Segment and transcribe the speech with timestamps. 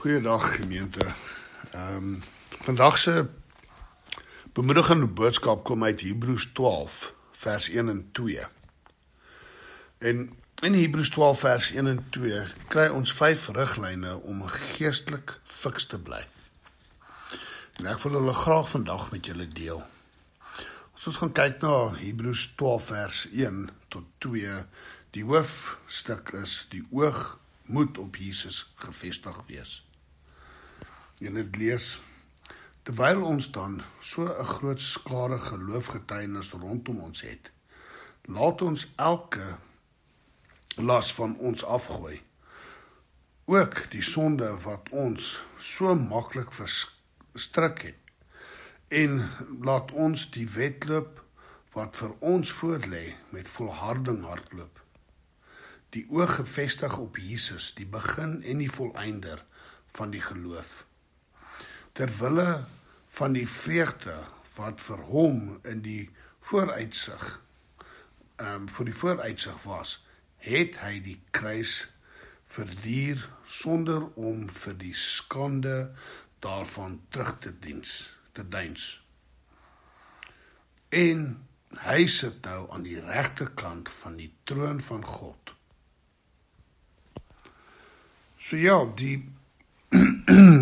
[0.00, 1.12] Goeiedag gemeente.
[1.72, 2.22] Ehm um,
[2.62, 3.26] vandag se
[4.52, 8.46] bemoedigende boodskap kom uit Hebreërs 12 vers 1 en 2.
[9.98, 15.86] En in Hebreërs 12 vers 1 en 2 kry ons vyf riglyne om geestelik fiks
[15.86, 16.22] te bly.
[17.76, 19.84] En ek wil hulle graag vandag met julle deel.
[20.96, 24.64] As ons gaan kyk na Hebreërs 12 vers 1 tot 2,
[25.12, 27.36] die hoofstuk is die oog
[27.68, 29.82] moet op Jesus gefestig wees.
[31.20, 32.00] En dit lees
[32.82, 37.52] terwyl ons dan so 'n groot skare geloofgetuienis rondom ons het,
[38.24, 39.58] laat ons elke
[40.76, 42.22] las van ons afgooi.
[43.44, 48.00] Ook die sonde wat ons so maklik verstrik het.
[48.88, 51.24] En laat ons die wedloop
[51.72, 54.80] wat vir ons voorlê met volharding hardloop
[55.90, 59.42] die oog gefestig op Jesus, die begin en die volëinder
[59.96, 60.84] van die geloof.
[62.00, 62.64] Terwille
[63.12, 64.14] van die vreugde
[64.56, 66.08] wat vir hom in die
[66.48, 67.24] vooruitsig
[68.40, 69.98] ehm um, vir die vooruitsig was,
[70.40, 71.74] het hy die kruis
[72.48, 75.74] verduur sonder om vir die skande
[76.40, 77.92] daarvan terug te diens
[78.32, 78.86] te duins.
[80.88, 81.26] En
[81.84, 85.52] hy sit nou aan die regterkant van die troon van God.
[88.40, 89.20] So ja, die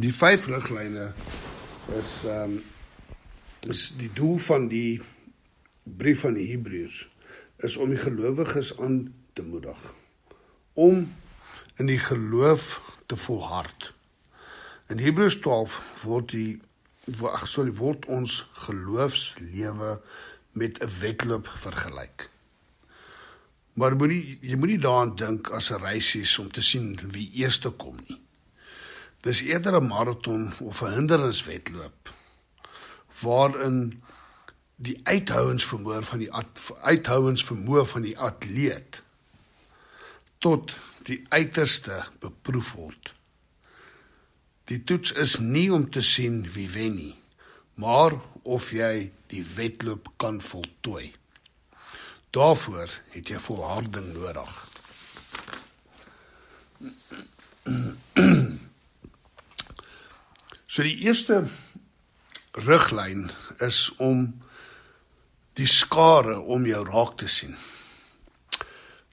[0.00, 1.12] die vyf riglyne
[1.98, 2.60] is ehm um,
[3.68, 5.02] is die doel van die
[5.82, 7.00] brief van die Hebreërs
[7.68, 9.02] is om die gelowiges aan
[9.36, 9.82] te moedig
[10.72, 11.12] om
[11.76, 13.92] in die geloof te volhard.
[14.88, 16.60] In Hebreërs 12 word die
[17.32, 20.00] ag sorry word ons geloofslewe
[20.52, 22.28] met 'n wedloop vergelyk.
[23.72, 27.96] Maar moenie jy moenie daaraan dink as 'n reisies om te sien wie eerste kom
[28.08, 28.20] nie.
[29.20, 32.14] Dis eerder 'n maraton of 'n hinderniswedloop
[33.20, 34.02] waarin
[34.76, 36.32] die uithouensvermoë van die
[36.80, 39.02] uithouensvermoë van die atleet
[40.38, 43.14] tot die uiterste beproef word.
[44.64, 47.14] Die toets is nie om te sien wie wen nie,
[47.74, 51.12] maar of jy die wedloop kan voltooi.
[52.30, 54.68] Daarvoor het jy volharding nodig.
[60.70, 61.42] So die eerste
[62.62, 63.24] riglyn
[63.58, 64.28] is om
[65.58, 67.56] die skare om jou raak te sien.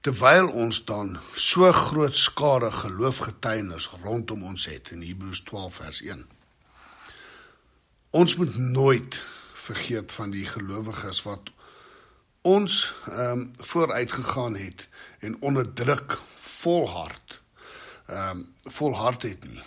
[0.00, 6.24] Terwyl ons dan so groot skare geloofgetuienis rondom ons het in Hebreërs 12 vers 1.
[8.22, 9.20] Ons moet nooit
[9.66, 11.52] vergeet van die gelowiges wat
[12.48, 12.80] ons
[13.10, 14.88] ehm um, vooruit gegaan het
[15.20, 16.16] en onderdruk
[16.48, 17.38] volhard
[18.08, 18.44] ehm um,
[18.80, 19.60] volhard het nie.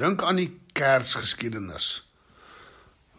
[0.00, 2.08] Dink aan die Kersgeskiedenis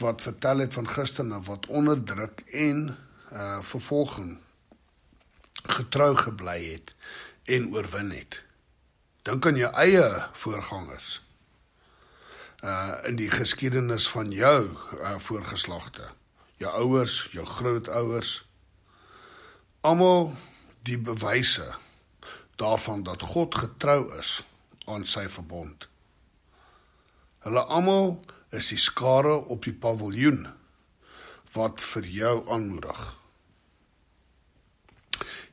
[0.00, 2.86] wat vertel het van Christene wat onderdruk en
[3.32, 4.38] uh vervolging
[5.64, 6.94] getrou gebly het
[7.44, 8.42] en oorwin het.
[9.22, 11.22] Dink aan jou eie voorgangers.
[12.64, 16.10] Uh in die geskiedenis van jou uh, voorgeslagte
[16.56, 18.44] jou ouers, jou grootouers
[19.84, 20.32] almal
[20.86, 21.66] die bewyse
[22.60, 24.42] daarvan dat God getrou is
[24.86, 25.88] aan sy verbond.
[27.44, 28.14] Hulle almal
[28.56, 30.46] is die skare op die paviljoen
[31.52, 33.02] wat vir jou aanmoedig.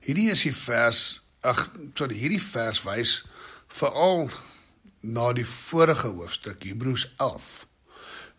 [0.06, 1.02] Hierdie is die vers
[1.44, 1.66] ag
[2.00, 3.18] sorry hierdie vers wys
[3.68, 4.30] veral
[5.02, 7.52] na die vorige hoofstuk Hebreërs 11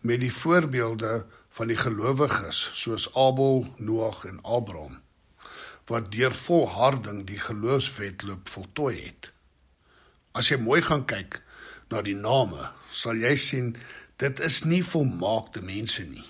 [0.01, 1.13] met die voorbeelde
[1.53, 4.97] van die gelowiges soos Abel, Noag en Abraham
[5.91, 9.33] wat deur volharding die geloofswetloop voltooi het.
[10.31, 11.43] As jy mooi gaan kyk
[11.91, 13.73] na die name, sal jy sien
[14.21, 16.25] dit is nie volmaakte mense nie,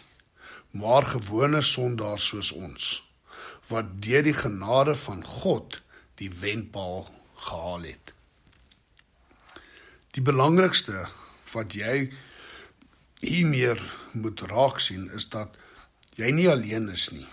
[0.72, 2.94] maar gewone sondaars soos ons
[3.70, 5.80] wat deur die genade van God
[6.20, 7.08] die wenpaal
[7.46, 8.14] gehaal het.
[10.14, 11.08] Die belangrikste
[11.54, 12.12] wat jy
[13.24, 13.74] hiermee
[14.20, 15.56] moet raak sien is dat
[16.20, 17.28] jy nie alleen is nie.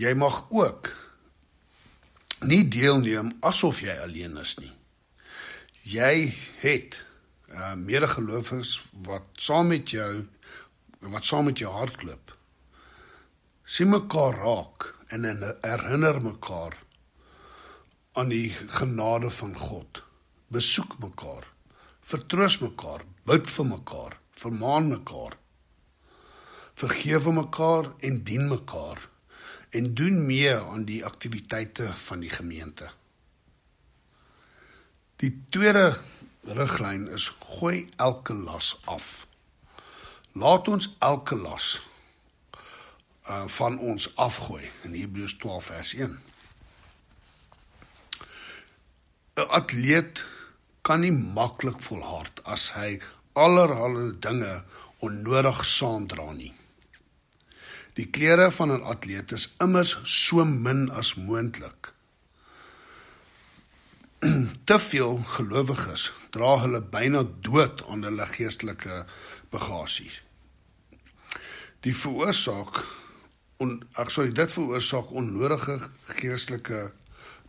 [0.00, 0.90] Jy mag ook
[2.48, 4.72] nie deelneem asof jy alleen is nie.
[5.88, 7.04] Jy het
[7.50, 10.26] uh medegelowiges wat saam met jou
[11.00, 12.36] wat saam met jou hardloop.
[13.64, 15.24] Sien mekaar raak en
[15.64, 16.76] herinner mekaar
[18.12, 20.02] aan die genade van God.
[20.50, 21.46] Besoek mekaar,
[22.02, 25.36] vertroos mekaar, bid vir mekaar vermaan mekaar.
[26.74, 29.08] Vergewe mekaar en dien mekaar
[29.70, 32.88] en doen mee aan die aktiwiteite van die gemeente.
[35.20, 36.00] Die tweede
[36.48, 39.26] riglyn is gooi elke las af.
[40.32, 41.80] Laat ons elke las
[43.28, 46.16] uh van ons afgooi in Hebreërs 12 vers 1.
[49.36, 50.24] 'n Atleet
[50.82, 52.96] kan nie maklik volhard as hy
[53.32, 54.54] allerlei dinge
[55.04, 56.54] onnodig saamdra nie.
[57.92, 61.92] Die klere van 'n atleet is immers so min as moontlik.
[64.68, 69.04] Te veel gelowiges dra hulle byna dood aan hulle geestelike
[69.48, 70.20] bagasies.
[71.80, 72.82] Die veroorsaak
[73.64, 75.78] on ag sorry, dit veroorsaak onnodige
[76.20, 76.82] geestelike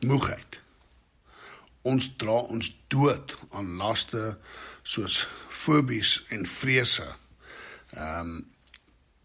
[0.07, 0.61] moegheid.
[1.87, 4.37] Ons dra ons dood aan laste
[4.83, 7.09] soos fobies en vrese.
[7.97, 8.39] Ehm um,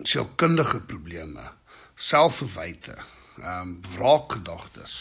[0.02, 1.46] sielkundige probleme,
[1.94, 2.98] selfverwyte,
[3.38, 4.96] ehm um, wraakgedagtes,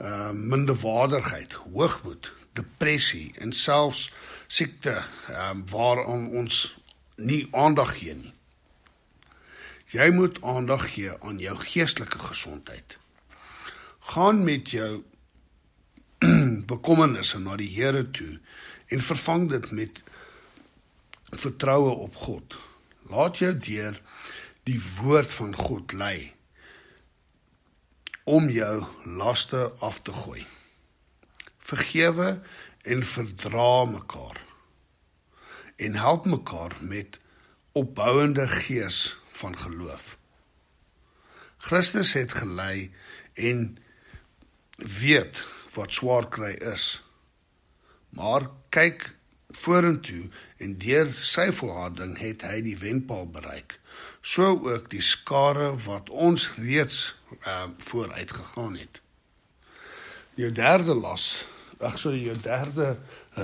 [0.00, 4.10] um, minderwaardigheid, hoogmoed, depressie en selfs
[4.46, 4.96] siekte
[5.28, 6.78] ehm um, waaraan ons
[7.16, 8.32] nie aandag gee nie.
[9.90, 12.98] Jy moet aandag gee aan jou geestelike gesondheid.
[14.14, 15.02] Gaan met jou
[16.72, 18.38] bekommernisse na die Here toe
[18.86, 20.02] en vervang dit met
[21.30, 22.58] vertroue op God.
[23.10, 24.02] Laat jou deur
[24.62, 26.32] die woord van God lei
[28.30, 30.46] om jou laste af te gooi.
[31.58, 32.28] Vergewe
[32.82, 34.38] en verdra mekaar.
[35.76, 37.18] En help mekaar met
[37.72, 40.18] opbouende gees van geloof.
[41.56, 42.94] Christus het gelei
[43.34, 43.78] en
[44.76, 45.42] weet
[45.74, 47.02] wat swaar kry is.
[48.14, 49.16] Maar kyk
[49.52, 53.78] vorentoe en deur sy volharding het hy die wenpaal bereik.
[54.20, 57.14] So ook die skare wat ons reeds
[57.46, 59.00] uh, vooruit gegaan het.
[60.34, 61.46] Jou derde las,
[61.80, 62.94] ag sorry, jou derde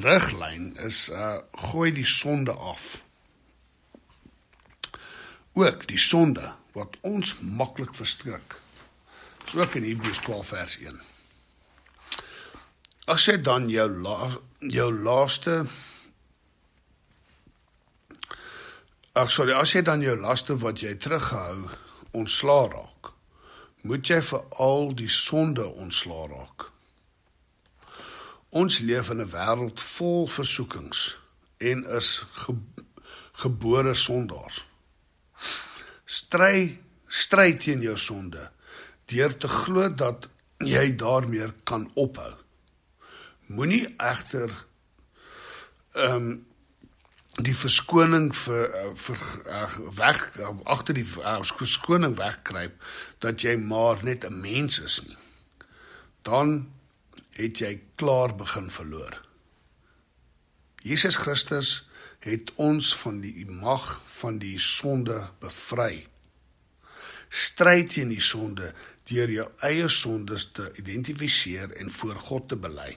[0.04, 1.38] riglyn is uh
[1.70, 3.02] gooi die sonde af.
[5.56, 8.58] Ook die sonde wat ons maklik verstrik.
[9.46, 11.00] So ook in Hebreërs 12 vers 1.
[13.06, 14.30] As jy dan jou la,
[14.60, 15.60] jou laaste
[19.16, 21.70] Ag sorry, as jy dan jou laste wat jy terughou
[22.20, 23.14] ontsla raak,
[23.88, 26.66] moet jy vir al die sonde ontsla raak.
[28.60, 31.16] Ons leef in 'n wêreld vol versoekings
[31.56, 32.52] en is ge,
[33.40, 34.64] gebore sondaars.
[36.04, 36.78] Stry
[37.08, 38.50] stry teen jou sonde
[39.06, 40.28] deur te glo dat
[40.58, 42.34] jy daarmee kan ophou.
[43.46, 44.52] Moenie egter
[45.94, 46.46] ehm um,
[47.44, 49.66] die verskoning vir eh, vir uh,
[49.98, 50.20] weg
[50.64, 52.80] agter die uh, verskoning wegkruip
[53.20, 55.16] dat jy maar net 'n mens is nie.
[56.22, 56.72] Dan
[57.36, 59.22] het jy klaar begin verloor.
[60.80, 61.88] Jesus Christus
[62.18, 66.06] het ons van die mag van die sonde bevry.
[67.28, 68.72] Stry teen die sonde
[69.04, 72.96] deur jou eie sondes te identifiseer en voor God te bely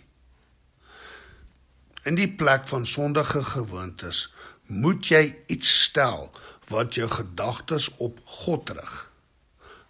[2.03, 4.33] In die plek van sondige gewoontes
[4.65, 6.29] moet jy iets stel
[6.69, 8.95] wat jou gedagtes op God rig.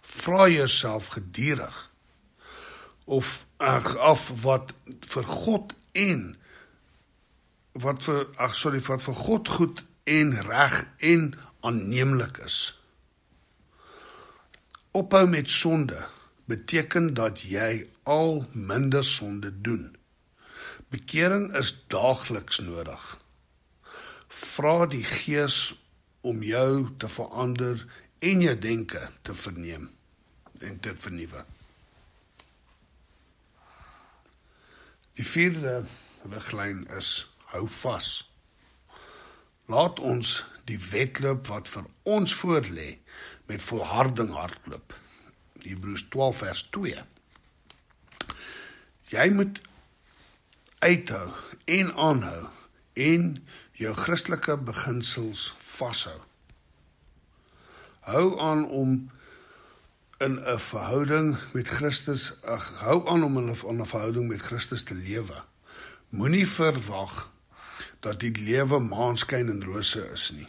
[0.00, 1.90] Vra jouself gedurig
[3.04, 4.72] of ag af wat
[5.06, 6.24] vir God en
[7.72, 12.58] wat vir ag sorry wat vir God goed en reg en aanneemlik is.
[14.90, 16.06] Ophou met sonde
[16.50, 19.99] beteken dat jy al minder sonde doen.
[20.90, 23.02] Bekering is daagliks nodig.
[24.26, 25.74] Vra die Gees
[26.26, 27.84] om jou te verander
[28.18, 29.86] en jou denke te verneem
[30.58, 31.44] en te vernuwe.
[35.14, 35.84] Die vierde
[36.26, 37.12] riglyn is
[37.54, 38.10] hou vas.
[39.70, 41.86] Laat ons die wedloop wat vir
[42.18, 42.90] ons voorlê
[43.46, 44.94] met volharding hardloop.
[45.62, 47.02] Hebreërs 12 vers 2.
[49.14, 49.62] Jy moet
[50.80, 51.30] uithou
[51.64, 52.48] en aanhou
[52.92, 53.36] en
[53.80, 56.16] jou Christelike beginsels vashou.
[58.08, 59.10] Hou aan om
[60.18, 64.94] in 'n verhouding met Christus, ag hou aan om in 'n verhouding met Christus te
[64.94, 65.44] lewe.
[66.08, 67.32] Moenie verwag
[68.00, 70.48] dat die lewe maanskyn en rose is nie.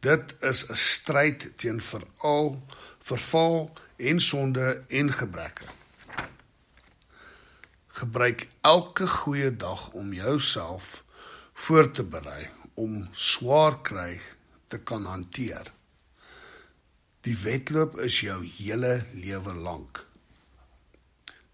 [0.00, 2.62] Dit is 'n stryd teen veral
[2.98, 5.64] verval en sonde en gebreke.
[7.98, 11.04] Gebruik elke goeie dag om jouself
[11.52, 14.20] voor te berei om swaar kry
[14.70, 15.72] te kan hanteer.
[17.26, 20.04] Die wedloop is jou hele lewe lank.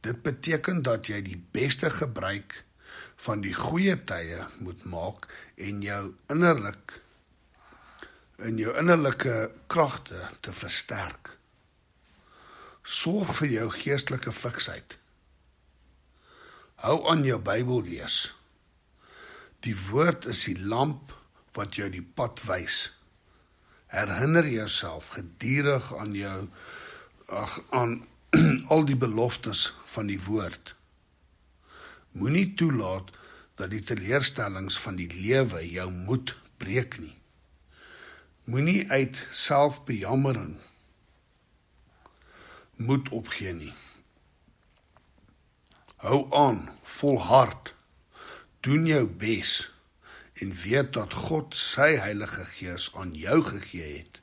[0.04, 2.58] Dit beteken dat jy die beste gebruik
[3.24, 5.24] van die goeie tye moet maak
[5.56, 6.02] en jou
[6.34, 6.98] innerlik
[8.44, 9.38] in jou innerlike
[9.72, 11.38] kragte te versterk.
[12.82, 14.98] Sorg vir jou geestelike fiksheid.
[16.84, 18.34] Hou aan jou Bybel lees.
[19.64, 21.14] Die woord is die lamp
[21.56, 22.90] wat jou die pad wys.
[23.88, 26.40] Herinner jouself gedurig aan jou
[27.32, 27.94] ag aan
[28.74, 30.74] al die beloftes van die woord.
[32.12, 33.14] Moenie toelaat
[33.56, 37.14] dat die teleurstellings van die lewe jou moed breek nie.
[38.44, 40.58] Moenie uit selfbejammering
[42.76, 43.72] moed opgee nie.
[46.04, 47.70] Hou aan, volhard.
[48.60, 49.70] Doen jou bes
[50.36, 54.20] en weet dat God sy Heilige Gees aan jou gegee het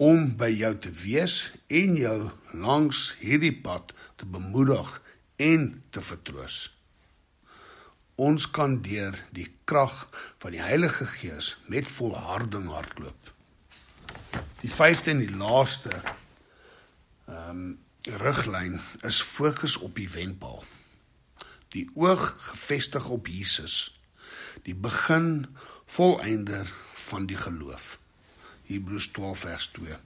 [0.00, 1.34] om by jou te wees
[1.68, 2.16] en jou
[2.64, 4.90] langs hierdie pad te bemoedig
[5.36, 6.58] en te vertroos.
[8.18, 10.00] Ons kan deur die krag
[10.42, 13.30] van die Heilige Gees met volharding hardloop.
[14.64, 17.70] Die vyfde en die laaste ehm um,
[18.02, 20.64] riglyn is fokus op die wenpaal.
[21.68, 24.00] Die oog gefestig op Jesus,
[24.62, 25.46] die begin
[25.86, 27.98] volëinder van die geloof.
[28.70, 29.96] Hebreërs 12 vers 2.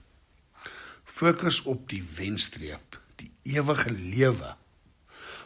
[1.03, 4.55] Fokus op die wenstreep, die ewige lewe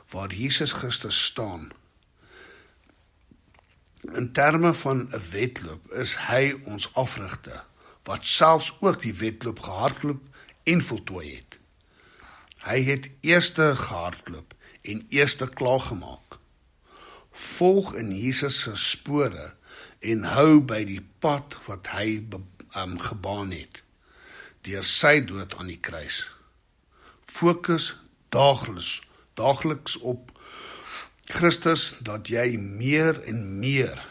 [0.09, 1.69] waar Jesus Christus staan.
[4.13, 7.65] In terme van 'n wedloop is hy ons afrigter
[8.03, 10.21] wat selfs ook die wedloop gehardloop
[10.63, 11.58] en voltooi het.
[12.65, 16.39] Hy het eerste gehardloop en eerste klaar gemaak.
[17.31, 19.53] Volg in Jesus se spore
[19.99, 22.19] en hou by die pad wat hy
[22.75, 23.83] um, gebaan het
[24.67, 26.25] deur sy dood aan die kruis.
[27.23, 27.93] Fokus
[28.35, 28.99] daagliks
[29.39, 30.33] daagliks op
[31.29, 34.01] Christus dat jy meer en meer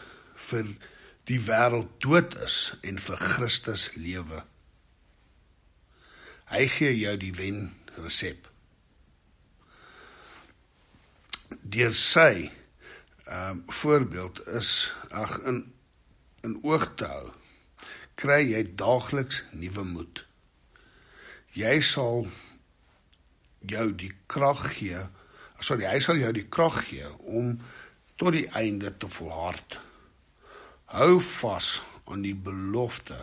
[0.49, 0.71] vir
[1.29, 4.41] die wêreld dood is en vir Christus lewe.
[6.49, 7.59] Hy gee jou die wen
[8.03, 8.47] resep.
[11.61, 12.49] Deur sy
[13.29, 15.59] ehm um, voorbeeld is ag in
[16.41, 17.27] in oog te hou
[18.19, 20.23] kry jy daagliks nuwe moed.
[21.55, 22.25] Jy sal
[23.71, 24.99] jou die krag gee.
[25.59, 27.53] Sorry, hy sal jou die krag gee om
[28.19, 29.79] tot die einde te volhard.
[30.91, 31.79] Hou vas
[32.09, 33.17] aan die belofte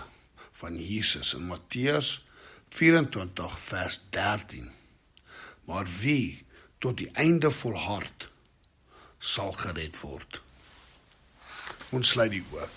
[0.56, 2.25] van Jesus in Matteus 24
[2.68, 4.70] vers 13.
[5.64, 6.44] Maar wie
[6.78, 8.30] tot die einde volhard
[9.18, 10.42] sal gered word.
[11.90, 12.70] Ons sluit die oop.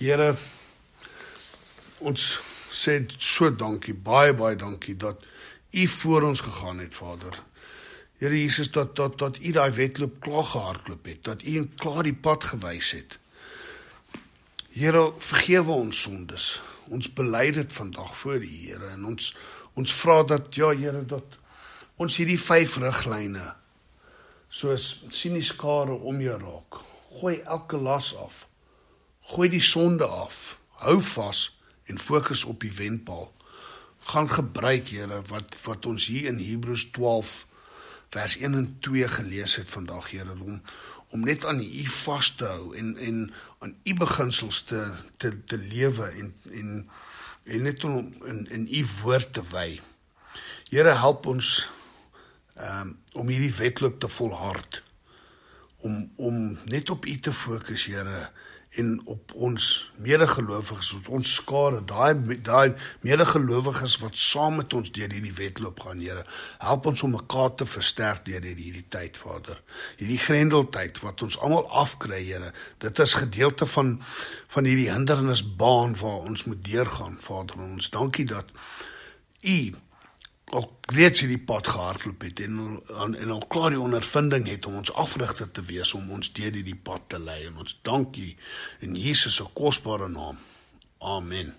[0.00, 0.32] Here
[2.00, 2.26] ons
[2.72, 5.26] sê so dankie, baie baie dankie dat
[5.70, 7.36] U voor ons gegaan het, Vader.
[8.18, 12.14] Here Jesus dat dat dat U daai wedloop klaar gehardloop het, dat U klaar die
[12.14, 13.19] pad gewys het.
[14.80, 16.44] Here, vergewe ons sondes.
[16.88, 19.34] Ons bely dit vandag voor die Here en ons
[19.76, 21.36] ons vra dat ja Here dat
[22.00, 23.44] ons hierdie vyf riglyne
[24.48, 26.80] soos sien die skare om jou raak.
[27.18, 28.46] Gooi elke las af.
[29.34, 30.56] Gooi die sonde af.
[30.80, 31.42] Hou vas
[31.84, 33.28] en fokus op die wenpaal.
[34.08, 37.34] Gaan gebruik, Here, wat wat ons hier in Hebreërs 12
[38.16, 40.62] vers 1 en 2 gelees het vandag, Here, om
[41.10, 43.22] om net aan U vas te hou en en
[43.58, 44.80] aan U beginsels te
[45.16, 46.74] te te lewe en en
[47.44, 49.80] en net om in in U woord te wy.
[50.70, 51.70] Here, help ons
[52.60, 54.82] um, om hierdie wedloop te volhard
[55.80, 58.30] om om net op U te fokus, Here
[58.78, 59.64] en op ons
[59.98, 65.98] medegelowiges, op ons skare, daai daai medegelowiges wat saam met ons deur hierdie wedloop gaan,
[66.00, 66.22] Here.
[66.62, 69.58] Help ons om mekaar te versterk deur hierdie tyd, Vader.
[69.98, 72.52] Hierdie grendeltyd wat ons almal afkry, Here.
[72.78, 73.98] Dit is gedeelte van
[74.50, 77.58] van hierdie hindernisbaan waar ons moet deurgaan, Vader.
[77.58, 78.50] En ons dankie dat
[79.42, 79.60] U
[80.56, 82.58] al reeds hierdie pad gehardloop het en
[83.04, 86.52] en, en al klaar die ondervinding het om ons afrigter te wees om ons deur
[86.58, 88.36] hierdie pad te lei en ons dankie
[88.86, 90.38] in Jesus se kosbare naam.
[90.98, 91.54] Amen.